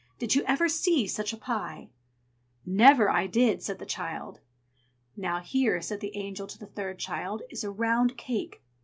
[0.17, 1.91] Did ever you see such a pie?"
[2.65, 4.39] "Never I did!" said the child.
[5.15, 8.63] "Now here," said the Angel to the third child, "is a round cake.